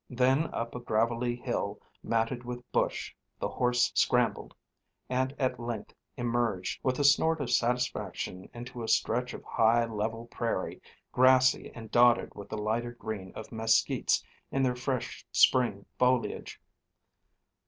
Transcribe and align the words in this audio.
Then 0.09 0.51
up 0.51 0.73
a 0.73 0.79
gravelly 0.79 1.35
hill, 1.35 1.79
matted 2.01 2.43
with 2.43 2.63
bush, 2.71 3.13
the 3.37 3.47
horse 3.47 3.91
scrambled, 3.93 4.55
and 5.09 5.35
at 5.37 5.59
length 5.59 5.93
emerged, 6.17 6.79
with 6.81 6.97
a 6.97 7.03
snort 7.03 7.39
of 7.39 7.51
satisfaction 7.51 8.49
into 8.51 8.81
a 8.81 8.87
stretch 8.87 9.35
of 9.35 9.43
high, 9.43 9.85
level 9.85 10.25
prairie, 10.25 10.81
grassy 11.11 11.71
and 11.75 11.91
dotted 11.91 12.33
with 12.33 12.49
the 12.49 12.57
lighter 12.57 12.93
green 12.93 13.31
of 13.35 13.51
mesquites 13.51 14.23
in 14.51 14.63
their 14.63 14.75
fresh 14.75 15.23
spring 15.31 15.85
foliage. 15.99 16.59